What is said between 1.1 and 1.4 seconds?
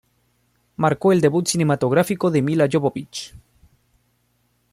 el